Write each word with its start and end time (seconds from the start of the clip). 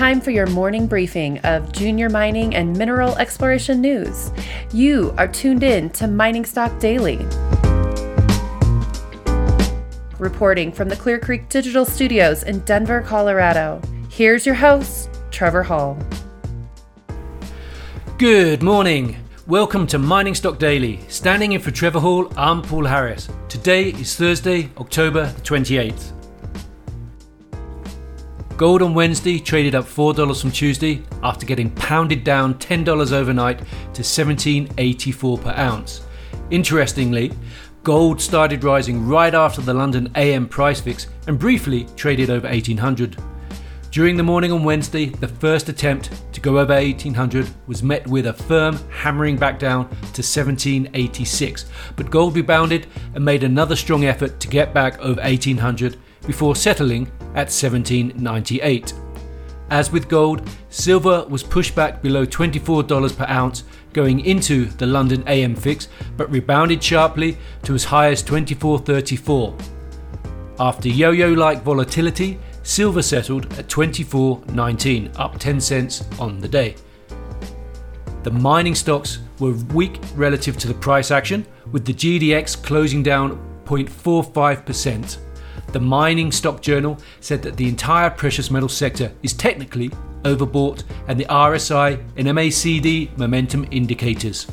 time 0.00 0.18
for 0.18 0.30
your 0.30 0.46
morning 0.46 0.86
briefing 0.86 1.36
of 1.40 1.72
junior 1.72 2.08
mining 2.08 2.54
and 2.54 2.74
mineral 2.74 3.14
exploration 3.18 3.82
news. 3.82 4.32
You 4.72 5.14
are 5.18 5.28
tuned 5.28 5.62
in 5.62 5.90
to 5.90 6.06
Mining 6.06 6.46
Stock 6.46 6.78
Daily. 6.78 7.18
Reporting 10.18 10.72
from 10.72 10.88
the 10.88 10.96
Clear 10.98 11.18
Creek 11.18 11.50
Digital 11.50 11.84
Studios 11.84 12.44
in 12.44 12.60
Denver, 12.60 13.02
Colorado. 13.02 13.78
Here's 14.08 14.46
your 14.46 14.54
host, 14.54 15.10
Trevor 15.30 15.62
Hall. 15.62 15.98
Good 18.16 18.62
morning. 18.62 19.18
Welcome 19.46 19.86
to 19.88 19.98
Mining 19.98 20.34
Stock 20.34 20.58
Daily. 20.58 21.00
Standing 21.08 21.52
in 21.52 21.60
for 21.60 21.72
Trevor 21.72 22.00
Hall, 22.00 22.32
I'm 22.38 22.62
Paul 22.62 22.86
Harris. 22.86 23.28
Today 23.50 23.90
is 23.90 24.16
Thursday, 24.16 24.70
October 24.78 25.26
the 25.26 25.40
28th. 25.42 26.19
Gold 28.60 28.82
on 28.82 28.92
Wednesday 28.92 29.38
traded 29.38 29.74
up 29.74 29.86
$4 29.86 30.38
from 30.38 30.50
Tuesday 30.50 31.02
after 31.22 31.46
getting 31.46 31.70
pounded 31.70 32.24
down 32.24 32.52
$10 32.56 33.10
overnight 33.10 33.60
to 33.94 34.02
17.84 34.02 35.40
per 35.42 35.54
ounce. 35.56 36.02
Interestingly, 36.50 37.32
gold 37.82 38.20
started 38.20 38.62
rising 38.62 39.06
right 39.06 39.32
after 39.32 39.62
the 39.62 39.72
London 39.72 40.12
AM 40.14 40.46
price 40.46 40.78
fix 40.78 41.06
and 41.26 41.38
briefly 41.38 41.86
traded 41.96 42.28
over 42.28 42.46
1800. 42.46 43.16
During 43.90 44.18
the 44.18 44.22
morning 44.22 44.52
on 44.52 44.62
Wednesday, 44.62 45.06
the 45.06 45.28
first 45.28 45.70
attempt 45.70 46.10
to 46.34 46.40
go 46.42 46.58
over 46.58 46.74
1800 46.74 47.48
was 47.66 47.82
met 47.82 48.06
with 48.08 48.26
a 48.26 48.34
firm 48.34 48.78
hammering 48.90 49.38
back 49.38 49.58
down 49.58 49.88
to 49.88 50.20
1786, 50.20 51.64
but 51.96 52.10
gold 52.10 52.36
rebounded 52.36 52.88
and 53.14 53.24
made 53.24 53.42
another 53.42 53.74
strong 53.74 54.04
effort 54.04 54.38
to 54.38 54.48
get 54.48 54.74
back 54.74 54.98
over 54.98 55.22
1800 55.22 55.96
before 56.26 56.54
settling 56.54 57.10
at 57.34 57.50
1798. 57.50 58.92
As 59.70 59.92
with 59.92 60.08
gold, 60.08 60.48
silver 60.68 61.24
was 61.28 61.42
pushed 61.42 61.76
back 61.76 62.02
below 62.02 62.26
$24 62.26 63.16
per 63.16 63.26
ounce 63.28 63.64
going 63.92 64.20
into 64.20 64.66
the 64.66 64.86
London 64.86 65.22
AM 65.26 65.54
fix, 65.54 65.88
but 66.16 66.30
rebounded 66.30 66.82
sharply 66.82 67.36
to 67.62 67.74
as 67.74 67.84
high 67.84 68.10
as 68.10 68.22
24.34. 68.22 69.54
After 70.58 70.88
yo-yo 70.88 71.32
like 71.32 71.62
volatility, 71.62 72.38
silver 72.62 73.02
settled 73.02 73.46
at 73.58 73.68
24.19, 73.68 75.18
up 75.18 75.38
10 75.38 75.60
cents 75.60 76.04
on 76.18 76.38
the 76.40 76.48
day. 76.48 76.74
The 78.22 78.30
mining 78.30 78.74
stocks 78.74 79.20
were 79.38 79.52
weak 79.72 79.98
relative 80.14 80.58
to 80.58 80.68
the 80.68 80.74
price 80.74 81.10
action, 81.10 81.46
with 81.72 81.86
the 81.86 81.94
GDX 81.94 82.62
closing 82.62 83.02
down 83.02 83.38
0.45%. 83.64 85.29
The 85.72 85.80
Mining 85.80 86.32
Stock 86.32 86.60
Journal 86.60 86.98
said 87.20 87.42
that 87.42 87.56
the 87.56 87.68
entire 87.68 88.10
precious 88.10 88.50
metal 88.50 88.68
sector 88.68 89.12
is 89.22 89.32
technically 89.32 89.90
overbought 90.24 90.82
and 91.06 91.18
the 91.18 91.26
RSI 91.26 92.02
and 92.16 92.26
MACD 92.26 93.16
momentum 93.16 93.66
indicators. 93.70 94.48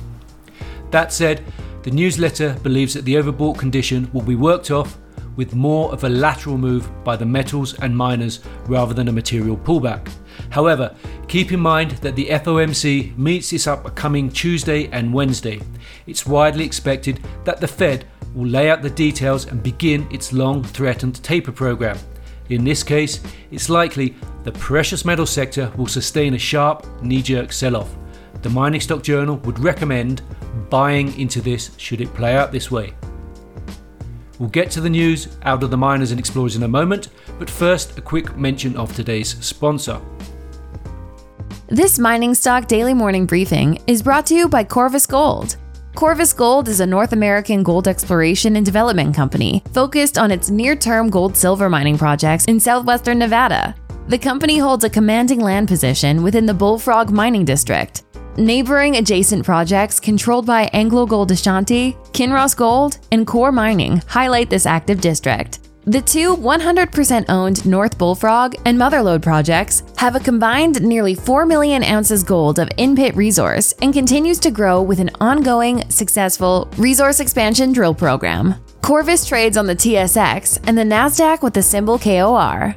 That 0.92 1.12
said, 1.12 1.44
the 1.82 1.90
newsletter 1.90 2.54
believes 2.62 2.94
that 2.94 3.04
the 3.06 3.16
overbought 3.16 3.58
condition 3.58 4.10
will 4.14 4.22
be 4.22 4.36
worked 4.36 4.70
off 4.70 4.98
with 5.38 5.56
more 5.56 5.92
of 5.92 6.04
a 6.04 6.10
lateral 6.10 6.58
move 6.58 6.88
by 7.04 7.16
the 7.16 7.26
metals 7.26 7.74
and 7.80 7.96
miners 7.96 8.42
rather 8.68 8.94
than 8.94 9.08
a 9.08 9.12
material 9.12 9.58
pullback. 9.58 10.12
However, 10.52 10.96
keep 11.28 11.52
in 11.52 11.60
mind 11.60 11.92
that 11.92 12.16
the 12.16 12.28
FOMC 12.28 13.18
meets 13.18 13.50
this 13.50 13.66
upcoming 13.66 14.30
Tuesday 14.30 14.88
and 14.92 15.14
Wednesday. 15.14 15.62
It's 16.06 16.28
widely 16.28 16.66
expected 16.66 17.20
that 17.44 17.60
the 17.60 17.68
Fed 17.68 18.06
will 18.38 18.48
lay 18.48 18.70
out 18.70 18.84
the 18.84 18.90
details 18.90 19.48
and 19.48 19.64
begin 19.64 20.08
its 20.12 20.32
long 20.32 20.64
threatened 20.64 21.22
taper 21.24 21.52
program. 21.52 21.98
In 22.50 22.64
this 22.64 22.84
case, 22.84 23.20
it's 23.50 23.68
likely 23.68 24.16
the 24.44 24.52
precious 24.52 25.04
metal 25.04 25.26
sector 25.26 25.72
will 25.76 25.88
sustain 25.88 26.36
a 26.36 26.40
sharp 26.40 26.86
knee 27.02 27.24
jerk 27.24 27.52
sell 27.52 27.76
off. 27.76 27.94
The 28.44 28.50
Mining 28.52 28.80
Stock 28.80 29.02
Journal 29.02 29.38
would 29.38 29.58
recommend 29.60 30.22
buying 30.70 31.20
into 31.20 31.42
this 31.42 31.72
should 31.78 32.00
it 32.00 32.14
play 32.14 32.36
out 32.36 32.52
this 32.52 32.70
way. 32.70 32.94
We'll 34.38 34.50
get 34.50 34.70
to 34.72 34.82
the 34.82 34.90
news 34.90 35.36
out 35.42 35.64
of 35.64 35.72
the 35.72 35.78
miners 35.78 36.12
and 36.12 36.20
explorers 36.20 36.56
in 36.56 36.62
a 36.62 36.68
moment, 36.68 37.10
but 37.40 37.50
first, 37.50 37.98
a 37.98 38.02
quick 38.02 38.38
mention 38.38 38.78
of 38.78 38.96
today's 38.96 39.44
sponsor. 39.44 40.00
This 41.70 41.98
Mining 41.98 42.36
Stock 42.36 42.68
Daily 42.68 42.94
Morning 42.94 43.26
Briefing 43.26 43.82
is 43.88 44.04
brought 44.04 44.28
to 44.28 44.36
you 44.36 44.48
by 44.48 44.64
Corvus 44.64 45.08
Gold. 45.08 45.58
Corvus 45.98 46.32
Gold 46.32 46.68
is 46.68 46.80
a 46.80 46.86
North 46.86 47.12
American 47.12 47.64
gold 47.64 47.88
exploration 47.88 48.56
and 48.56 48.64
development 48.64 49.16
company 49.16 49.64
focused 49.74 50.20
on 50.20 50.30
its 50.30 50.52
near 50.52 50.76
term 50.76 51.10
gold 51.10 51.36
silver 51.36 51.72
mining 51.72 51.98
projects 51.98 52.46
in 52.46 52.60
southwestern 52.60 53.18
Nevada. 53.18 53.74
The 54.08 54.20
company 54.20 54.60
holds 54.60 54.84
a 54.84 54.92
commanding 54.92 55.40
land 55.40 55.68
position 55.68 56.22
within 56.22 56.46
the 56.46 56.54
Bullfrog 56.54 57.10
Mining 57.10 57.46
District. 57.46 58.04
Neighboring 58.38 58.98
adjacent 58.98 59.44
projects 59.44 60.00
controlled 60.00 60.46
by 60.46 60.70
Anglo 60.72 61.08
Gold 61.08 61.32
Ashanti, 61.32 61.94
Kinross 62.12 62.56
Gold, 62.56 63.00
and 63.12 63.26
Coeur 63.26 63.52
Mining 63.52 63.98
highlight 64.06 64.52
this 64.52 64.68
active 64.68 65.02
district. 65.02 65.67
The 65.88 66.02
two 66.02 66.36
100% 66.36 67.30
owned 67.30 67.66
North 67.66 67.98
Bullfrog 67.98 68.56
and 68.66 68.78
Motherlode 68.78 69.22
projects 69.22 69.84
have 69.96 70.18
a 70.18 70.20
combined 70.20 70.82
nearly 70.82 71.16
4 71.16 71.46
million 71.46 71.82
ounces 71.82 72.26
gold 72.26 72.60
of 72.60 72.70
in 72.76 72.94
pit 72.94 73.16
resource 73.16 73.74
and 73.82 73.94
continues 73.94 74.38
to 74.40 74.52
grow 74.52 74.82
with 74.82 75.00
an 75.00 75.10
ongoing, 75.22 75.90
successful 75.90 76.68
resource 76.76 77.22
expansion 77.22 77.72
drill 77.72 77.96
program. 77.96 78.56
Corvus 78.82 79.26
trades 79.26 79.56
on 79.56 79.66
the 79.66 79.78
TSX 79.78 80.60
and 80.68 80.78
the 80.78 80.84
NASDAQ 80.84 81.42
with 81.42 81.54
the 81.54 81.64
symbol 81.64 81.98
KOR. 81.98 82.76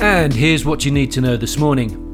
And 0.00 0.32
here's 0.32 0.64
what 0.64 0.86
you 0.86 0.90
need 0.90 1.12
to 1.12 1.20
know 1.20 1.36
this 1.36 1.58
morning. 1.58 2.05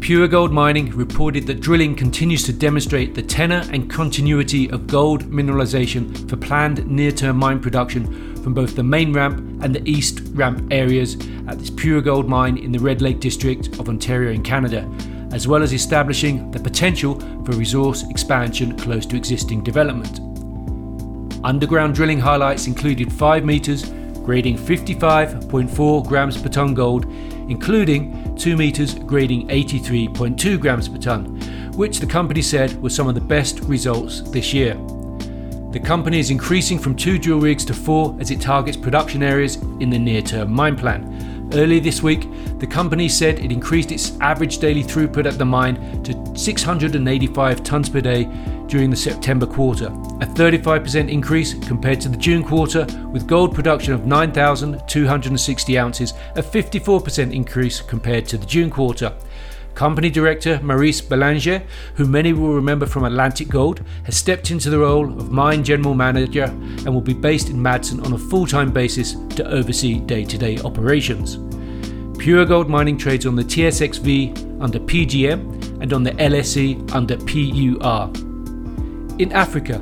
Pure 0.00 0.28
Gold 0.28 0.52
Mining 0.52 0.90
reported 0.90 1.46
that 1.46 1.60
drilling 1.60 1.96
continues 1.96 2.44
to 2.44 2.52
demonstrate 2.52 3.14
the 3.14 3.22
tenor 3.22 3.62
and 3.72 3.90
continuity 3.90 4.70
of 4.70 4.86
gold 4.86 5.24
mineralization 5.24 6.28
for 6.30 6.36
planned 6.36 6.86
near 6.86 7.10
term 7.10 7.38
mine 7.38 7.58
production 7.58 8.36
from 8.42 8.54
both 8.54 8.76
the 8.76 8.82
main 8.82 9.12
ramp 9.12 9.38
and 9.64 9.74
the 9.74 9.88
east 9.88 10.20
ramp 10.32 10.68
areas 10.70 11.16
at 11.48 11.58
this 11.58 11.70
Pure 11.70 12.02
Gold 12.02 12.28
mine 12.28 12.56
in 12.56 12.70
the 12.70 12.78
Red 12.78 13.02
Lake 13.02 13.18
district 13.18 13.78
of 13.80 13.88
Ontario 13.88 14.30
in 14.30 14.42
Canada, 14.42 14.88
as 15.32 15.48
well 15.48 15.62
as 15.62 15.72
establishing 15.72 16.50
the 16.52 16.60
potential 16.60 17.18
for 17.44 17.52
resource 17.52 18.04
expansion 18.08 18.78
close 18.78 19.06
to 19.06 19.16
existing 19.16 19.64
development. 19.64 20.20
Underground 21.44 21.96
drilling 21.96 22.20
highlights 22.20 22.68
included 22.68 23.12
5 23.12 23.44
metres, 23.44 23.90
grading 24.24 24.58
55.4 24.58 26.06
grams 26.06 26.40
per 26.40 26.48
tonne 26.48 26.74
gold, 26.74 27.06
including 27.48 28.34
2 28.36 28.56
metres 28.56 28.94
grading 28.94 29.48
83.2 29.48 30.60
grams 30.60 30.88
per 30.88 30.98
tonne, 30.98 31.40
which 31.72 32.00
the 32.00 32.06
company 32.06 32.42
said 32.42 32.80
were 32.82 32.90
some 32.90 33.08
of 33.08 33.14
the 33.14 33.20
best 33.20 33.60
results 33.60 34.22
this 34.30 34.52
year. 34.54 34.74
The 35.70 35.80
company 35.80 36.18
is 36.18 36.30
increasing 36.30 36.78
from 36.78 36.96
two 36.96 37.18
drill 37.18 37.40
rigs 37.40 37.64
to 37.66 37.74
four 37.74 38.16
as 38.18 38.30
it 38.30 38.40
targets 38.40 38.76
production 38.76 39.22
areas 39.22 39.56
in 39.80 39.90
the 39.90 39.98
near 39.98 40.22
term 40.22 40.52
mine 40.52 40.76
plan. 40.76 41.04
Earlier 41.52 41.80
this 41.80 42.02
week, 42.02 42.28
the 42.58 42.66
company 42.66 43.08
said 43.08 43.38
it 43.38 43.52
increased 43.52 43.92
its 43.92 44.18
average 44.20 44.58
daily 44.58 44.82
throughput 44.82 45.26
at 45.26 45.38
the 45.38 45.44
mine 45.44 46.02
to 46.02 46.36
685 46.36 47.62
tonnes 47.62 47.90
per 47.90 48.00
day 48.00 48.24
during 48.66 48.90
the 48.90 48.96
September 48.96 49.46
quarter, 49.46 49.86
a 49.86 50.26
35% 50.26 51.08
increase 51.08 51.54
compared 51.54 52.00
to 52.00 52.08
the 52.08 52.16
June 52.16 52.42
quarter, 52.42 52.84
with 53.12 53.26
gold 53.28 53.54
production 53.54 53.92
of 53.92 54.06
9,260 54.06 55.78
ounces, 55.78 56.14
a 56.34 56.42
54% 56.42 57.32
increase 57.32 57.80
compared 57.80 58.26
to 58.26 58.38
the 58.38 58.46
June 58.46 58.70
quarter. 58.70 59.12
Company 59.76 60.08
director 60.08 60.58
Maurice 60.62 61.02
Belanger, 61.02 61.62
who 61.96 62.06
many 62.06 62.32
will 62.32 62.54
remember 62.54 62.86
from 62.86 63.04
Atlantic 63.04 63.48
Gold, 63.48 63.82
has 64.04 64.16
stepped 64.16 64.50
into 64.50 64.70
the 64.70 64.78
role 64.78 65.04
of 65.04 65.30
mine 65.30 65.62
general 65.62 65.92
manager 65.92 66.44
and 66.44 66.86
will 66.86 67.02
be 67.02 67.12
based 67.12 67.50
in 67.50 67.56
Madsen 67.56 68.02
on 68.02 68.14
a 68.14 68.18
full 68.18 68.46
time 68.46 68.72
basis 68.72 69.16
to 69.36 69.46
oversee 69.46 70.00
day 70.00 70.24
to 70.24 70.38
day 70.38 70.56
operations. 70.60 71.36
Pure 72.18 72.46
Gold 72.46 72.70
Mining 72.70 72.96
trades 72.96 73.26
on 73.26 73.36
the 73.36 73.44
TSXV 73.44 74.62
under 74.62 74.78
PGM 74.78 75.82
and 75.82 75.92
on 75.92 76.02
the 76.02 76.12
LSE 76.12 76.90
under 76.92 77.18
PUR. 77.18 78.10
In 79.20 79.30
Africa, 79.32 79.78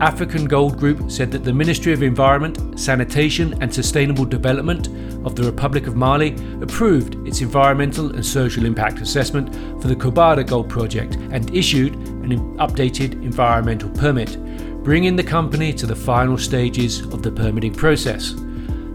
African 0.00 0.44
Gold 0.44 0.76
Group 0.76 1.10
said 1.10 1.30
that 1.30 1.42
the 1.42 1.54
Ministry 1.54 1.94
of 1.94 2.02
Environment, 2.02 2.78
Sanitation 2.78 3.56
and 3.62 3.72
Sustainable 3.72 4.26
Development 4.26 4.88
of 5.26 5.34
the 5.34 5.42
Republic 5.42 5.86
of 5.86 5.96
Mali 5.96 6.36
approved 6.60 7.14
its 7.26 7.40
environmental 7.40 8.14
and 8.14 8.24
social 8.24 8.66
impact 8.66 9.00
assessment 9.00 9.54
for 9.80 9.88
the 9.88 9.96
Kobada 9.96 10.46
Gold 10.46 10.68
Project 10.68 11.14
and 11.30 11.54
issued 11.54 11.94
an 11.94 12.58
updated 12.58 13.14
environmental 13.24 13.88
permit, 13.88 14.36
bringing 14.84 15.16
the 15.16 15.24
company 15.24 15.72
to 15.72 15.86
the 15.86 15.96
final 15.96 16.36
stages 16.36 17.00
of 17.00 17.22
the 17.22 17.32
permitting 17.32 17.74
process. 17.74 18.32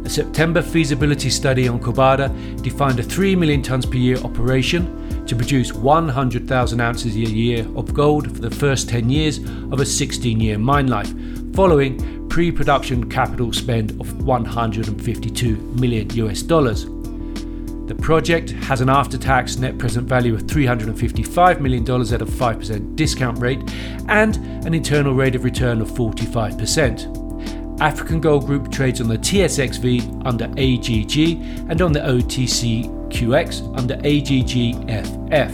A 0.06 0.10
September 0.10 0.62
feasibility 0.62 1.32
study 1.32 1.68
on 1.68 1.80
Kobada 1.80 2.30
defined 2.62 3.00
a 3.00 3.04
3 3.04 3.36
million 3.36 3.64
tonnes 3.64 3.90
per 3.90 3.98
year 3.98 4.18
operation 4.18 4.86
to 5.32 5.36
produce 5.38 5.72
100,000 5.72 6.82
ounces 6.82 7.16
a 7.16 7.20
year 7.20 7.66
of 7.78 7.94
gold 7.94 8.30
for 8.36 8.42
the 8.42 8.52
first 8.52 8.90
10 8.90 9.10
years 9.10 9.38
of 9.72 9.80
a 9.80 9.86
16 9.86 10.42
year 10.42 10.58
mine 10.58 10.88
life, 10.88 11.14
following 11.54 12.28
pre 12.28 12.52
production 12.52 13.10
capital 13.10 13.54
spend 13.54 13.92
of 14.02 14.24
152 14.24 15.56
million 15.80 16.10
US 16.16 16.42
dollars. 16.42 16.84
The 16.84 17.96
project 18.02 18.50
has 18.50 18.82
an 18.82 18.90
after 18.90 19.18
tax 19.18 19.56
net 19.56 19.78
present 19.78 20.06
value 20.06 20.36
of 20.36 20.42
$355 20.42 21.62
million 21.62 21.84
at 21.84 22.22
a 22.22 22.26
5% 22.26 22.96
discount 22.98 23.40
rate 23.40 23.62
and 24.10 24.36
an 24.66 24.74
internal 24.74 25.14
rate 25.14 25.36
of 25.36 25.46
return 25.46 25.80
of 25.80 25.90
45%. 25.92 27.80
African 27.80 28.20
Gold 28.20 28.48
Group 28.48 28.70
trades 28.70 29.00
on 29.00 29.08
the 29.08 29.18
TSXV 29.18 30.26
under 30.26 30.48
AGG 30.58 31.42
and 31.72 31.82
on 31.82 31.94
the 31.94 32.02
OTCQX 33.12 33.78
under 33.78 33.96
AGGFF. 33.98 35.52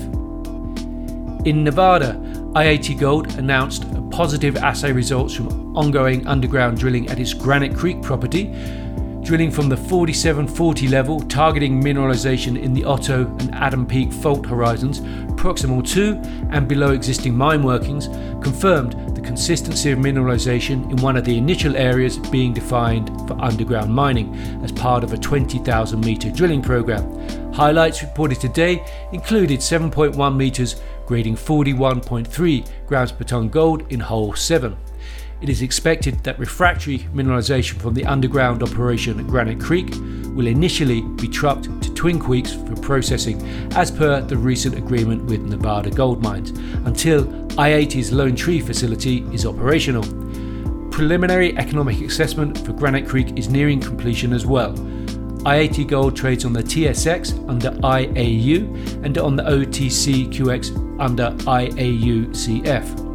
In 1.46 1.64
Nevada, 1.64 2.22
i-80 2.56 3.00
Gold 3.00 3.34
announced 3.38 3.86
positive 4.12 4.58
assay 4.58 4.92
results 4.92 5.34
from 5.34 5.76
ongoing 5.76 6.26
underground 6.28 6.78
drilling 6.78 7.10
at 7.10 7.20
its 7.20 7.34
Granite 7.34 7.76
Creek 7.76 8.02
property, 8.02 8.46
drilling 9.24 9.52
from 9.52 9.70
the 9.70 9.78
4740 9.78 10.88
level, 10.88 11.20
targeting 11.22 11.82
mineralization 11.82 12.62
in 12.62 12.74
the 12.74 12.84
Otto 12.84 13.26
and 13.40 13.54
Adam 13.54 13.86
Peak 13.86 14.12
fault 14.12 14.46
horizons, 14.46 15.02
proximal 15.36 15.88
to 15.94 16.16
and 16.52 16.68
below 16.68 16.92
existing 16.92 17.36
mine 17.36 17.64
workings, 17.64 18.08
confirmed 18.42 19.17
consistency 19.28 19.92
of 19.92 20.00
mineralization 20.00 20.90
in 20.90 20.96
one 21.04 21.18
of 21.18 21.26
the 21.26 21.38
initial 21.38 21.76
areas 21.76 22.18
being 22.18 22.54
defined 22.54 23.10
for 23.28 23.40
underground 23.42 23.94
mining 23.94 24.34
as 24.64 24.72
part 24.72 25.04
of 25.04 25.12
a 25.12 25.18
20,000 25.18 26.00
meter 26.00 26.32
drilling 26.32 26.62
program. 26.62 27.04
Highlights 27.52 28.02
reported 28.02 28.40
today 28.40 28.86
included 29.12 29.60
7.1 29.60 30.36
meters 30.36 30.82
grading 31.06 31.36
41.3 31.36 32.66
grams 32.88 33.12
per 33.12 33.26
ton 33.26 33.50
gold 33.50 33.92
in 33.92 34.00
hole 34.00 34.34
7. 34.34 34.78
It 35.40 35.50
is 35.50 35.62
expected 35.62 36.24
that 36.24 36.40
refractory 36.40 37.00
mineralization 37.14 37.80
from 37.80 37.94
the 37.94 38.06
underground 38.06 38.64
operation 38.64 39.20
at 39.20 39.28
Granite 39.28 39.60
Creek 39.60 39.94
will 40.36 40.48
initially 40.48 41.02
be 41.02 41.28
trucked 41.28 41.66
to 41.84 41.94
Twin 41.94 42.20
Creeks 42.20 42.54
for 42.54 42.76
processing 42.78 43.40
as 43.74 43.92
per 43.92 44.22
the 44.22 44.36
recent 44.36 44.76
agreement 44.76 45.26
with 45.26 45.42
Nevada 45.42 45.92
Gold 45.92 46.24
Mines 46.24 46.50
until 46.86 47.28
i-80's 47.60 48.12
Lone 48.12 48.36
Tree 48.36 48.60
facility 48.60 49.20
is 49.32 49.46
operational. 49.46 50.04
Preliminary 50.90 51.56
economic 51.58 52.02
assessment 52.02 52.58
for 52.66 52.74
Granite 52.74 53.08
Creek 53.08 53.38
is 53.38 53.48
nearing 53.48 53.80
completion 53.80 54.34
as 54.34 54.48
well. 54.48 54.72
i-80 55.46 55.88
Gold 55.88 56.16
trades 56.16 56.46
on 56.46 56.54
the 56.54 56.64
TSX 56.64 57.48
under 57.48 57.70
IAU 57.82 59.04
and 59.06 59.18
on 59.20 59.36
the 59.36 59.44
OTCQX 59.44 61.00
under 61.00 61.30
IAUCF. 61.46 63.07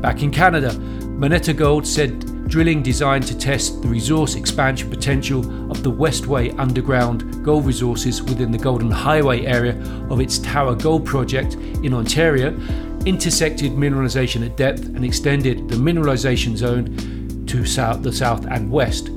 Back 0.00 0.22
in 0.22 0.30
Canada, 0.30 0.78
Moneta 0.78 1.52
Gold 1.52 1.86
said 1.86 2.48
drilling 2.48 2.82
designed 2.82 3.26
to 3.26 3.36
test 3.36 3.82
the 3.82 3.88
resource 3.88 4.34
expansion 4.34 4.88
potential 4.88 5.40
of 5.70 5.82
the 5.82 5.90
Westway 5.90 6.56
underground 6.58 7.44
gold 7.44 7.66
resources 7.66 8.22
within 8.22 8.50
the 8.50 8.58
Golden 8.58 8.90
Highway 8.90 9.44
area 9.44 9.76
of 10.08 10.20
its 10.20 10.38
Tower 10.38 10.74
Gold 10.74 11.04
project 11.04 11.54
in 11.54 11.92
Ontario 11.92 12.58
intersected 13.04 13.72
mineralization 13.72 14.44
at 14.46 14.56
depth 14.56 14.84
and 14.86 15.04
extended 15.04 15.68
the 15.68 15.76
mineralization 15.76 16.56
zone 16.56 17.44
to 17.46 17.64
south, 17.64 18.02
the 18.02 18.12
south 18.12 18.46
and 18.46 18.70
west. 18.70 19.10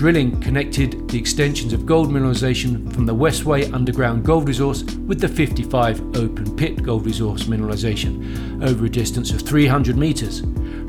Drilling 0.00 0.40
connected 0.40 1.10
the 1.10 1.18
extensions 1.18 1.74
of 1.74 1.84
gold 1.84 2.08
mineralization 2.08 2.90
from 2.90 3.04
the 3.04 3.14
Westway 3.14 3.70
underground 3.74 4.24
gold 4.24 4.48
resource 4.48 4.82
with 4.82 5.20
the 5.20 5.28
55 5.28 6.16
open 6.16 6.56
pit 6.56 6.82
gold 6.82 7.04
resource 7.04 7.42
mineralization 7.42 8.66
over 8.66 8.86
a 8.86 8.88
distance 8.88 9.30
of 9.30 9.42
300 9.42 9.98
metres 9.98 10.40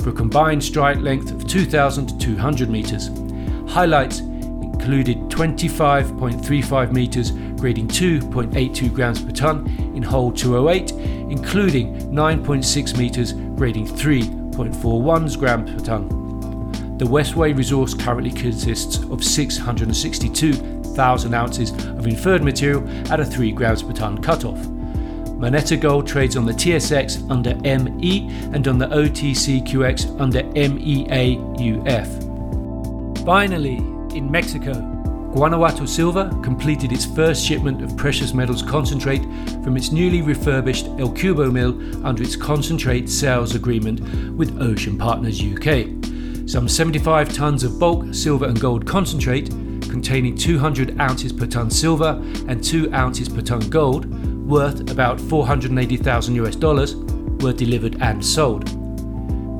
for 0.02 0.08
a 0.08 0.12
combined 0.14 0.64
strike 0.64 0.96
length 0.96 1.30
of 1.30 1.46
2,200 1.46 2.70
metres. 2.70 3.10
Highlights 3.70 4.20
included 4.20 5.18
25.35 5.28 6.92
metres 6.92 7.32
grading 7.60 7.88
2.82 7.88 8.94
grams 8.94 9.20
per 9.20 9.32
tonne 9.32 9.68
in 9.94 10.02
hole 10.02 10.32
208, 10.32 10.90
including 11.30 11.94
9.6 12.10 12.96
metres 12.96 13.34
grading 13.58 13.86
3.41 13.88 15.38
grams 15.38 15.70
per 15.70 15.84
tonne. 15.84 16.21
The 17.02 17.08
Westway 17.08 17.56
resource 17.56 17.94
currently 17.94 18.30
consists 18.30 18.98
of 19.10 19.24
662,000 19.24 21.34
ounces 21.34 21.72
of 21.72 22.06
inferred 22.06 22.44
material 22.44 22.88
at 23.10 23.18
a 23.18 23.24
3 23.24 23.50
grams 23.50 23.82
per 23.82 23.92
tonne 23.92 24.22
cutoff. 24.22 24.68
Moneta 25.36 25.76
Gold 25.76 26.06
trades 26.06 26.36
on 26.36 26.46
the 26.46 26.52
TSX 26.52 27.28
under 27.28 27.56
ME 27.56 28.28
and 28.54 28.68
on 28.68 28.78
the 28.78 28.86
OTCQX 28.86 30.20
under 30.20 30.44
MEAUF. 30.44 32.06
Finally, 33.24 33.78
in 34.16 34.30
Mexico, 34.30 34.74
Guanajuato 35.34 35.86
Silver 35.86 36.30
completed 36.44 36.92
its 36.92 37.04
first 37.04 37.44
shipment 37.44 37.82
of 37.82 37.96
precious 37.96 38.32
metals 38.32 38.62
concentrate 38.62 39.22
from 39.64 39.76
its 39.76 39.90
newly 39.90 40.22
refurbished 40.22 40.86
El 41.00 41.10
Cubo 41.10 41.50
mill 41.50 42.06
under 42.06 42.22
its 42.22 42.36
concentrate 42.36 43.10
sales 43.10 43.56
agreement 43.56 43.98
with 44.36 44.62
Ocean 44.62 44.96
Partners 44.96 45.42
UK 45.42 46.11
some 46.46 46.68
75 46.68 47.28
tonnes 47.28 47.64
of 47.64 47.78
bulk 47.78 48.14
silver 48.14 48.46
and 48.46 48.60
gold 48.60 48.86
concentrate 48.86 49.50
containing 49.92 50.36
200 50.36 51.00
ounces 51.00 51.32
per 51.32 51.46
tonne 51.46 51.70
silver 51.70 52.20
and 52.48 52.64
2 52.64 52.92
ounces 52.92 53.28
per 53.28 53.42
tonne 53.42 53.68
gold, 53.70 54.06
worth 54.48 54.90
about 54.90 55.20
480,000 55.20 56.34
US 56.36 56.56
dollars, 56.56 56.96
were 57.42 57.52
delivered 57.52 58.00
and 58.00 58.24
sold. 58.24 58.68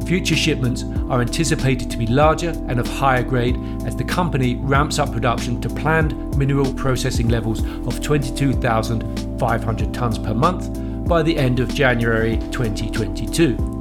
Future 0.07 0.35
shipments 0.35 0.83
are 1.09 1.21
anticipated 1.21 1.91
to 1.91 1.97
be 1.97 2.07
larger 2.07 2.51
and 2.69 2.81
of 2.81 2.87
higher 2.89 3.23
grade 3.23 3.57
as 3.87 3.95
the 3.95 4.05
company 4.05 4.57
ramps 4.57 4.99
up 4.99 5.13
production 5.13 5.61
to 5.61 5.69
planned 5.69 6.37
mineral 6.37 6.73
processing 6.75 7.29
levels 7.29 7.63
of 7.87 8.01
22,500 8.01 9.93
tonnes 9.93 10.25
per 10.25 10.35
month 10.35 11.09
by 11.09 11.23
the 11.23 11.37
end 11.37 11.61
of 11.61 11.73
January 11.75 12.37
2022. 12.51 13.72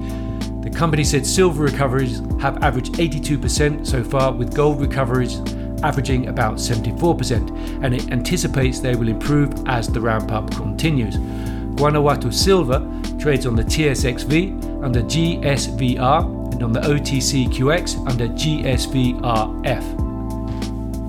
The 0.61 0.69
company 0.69 1.03
said 1.03 1.25
silver 1.25 1.63
recoveries 1.63 2.19
have 2.39 2.63
averaged 2.63 2.93
82% 2.93 3.85
so 3.85 4.03
far, 4.03 4.31
with 4.31 4.53
gold 4.53 4.79
recoveries 4.79 5.39
averaging 5.83 6.27
about 6.27 6.55
74%, 6.55 7.83
and 7.83 7.95
it 7.95 8.11
anticipates 8.11 8.79
they 8.79 8.95
will 8.95 9.07
improve 9.07 9.51
as 9.67 9.87
the 9.87 9.99
ramp 9.99 10.31
up 10.31 10.51
continues. 10.51 11.17
Guanajuato 11.77 12.29
Silver 12.29 12.79
trades 13.19 13.47
on 13.47 13.55
the 13.55 13.63
TSXV 13.63 14.83
under 14.83 15.01
GSVR 15.01 16.53
and 16.53 16.63
on 16.63 16.71
the 16.73 16.81
OTCQX 16.81 18.07
under 18.07 18.27
GSVRF. 18.27 19.99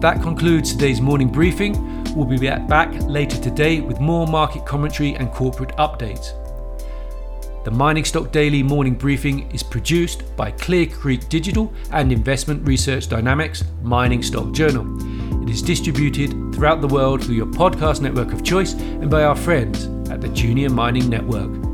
That 0.00 0.22
concludes 0.22 0.72
today's 0.72 1.00
morning 1.02 1.28
briefing. 1.28 1.74
We'll 2.14 2.26
be 2.26 2.38
back 2.38 2.92
later 3.02 3.36
today 3.40 3.80
with 3.80 4.00
more 4.00 4.26
market 4.26 4.64
commentary 4.66 5.14
and 5.14 5.30
corporate 5.30 5.76
updates. 5.76 6.32
The 7.64 7.70
Mining 7.70 8.04
Stock 8.04 8.32
Daily 8.32 8.60
morning 8.60 8.94
briefing 8.94 9.48
is 9.52 9.62
produced 9.62 10.34
by 10.34 10.50
Clear 10.50 10.84
Creek 10.84 11.28
Digital 11.28 11.72
and 11.92 12.10
Investment 12.10 12.66
Research 12.66 13.06
Dynamics 13.08 13.62
Mining 13.84 14.20
Stock 14.20 14.50
Journal. 14.50 14.84
It 15.44 15.48
is 15.48 15.62
distributed 15.62 16.30
throughout 16.52 16.80
the 16.80 16.88
world 16.88 17.22
through 17.22 17.36
your 17.36 17.46
podcast 17.46 18.00
network 18.00 18.32
of 18.32 18.42
choice 18.42 18.72
and 18.72 19.08
by 19.08 19.22
our 19.22 19.36
friends 19.36 19.86
at 20.10 20.20
the 20.20 20.28
Junior 20.30 20.70
Mining 20.70 21.08
Network. 21.08 21.71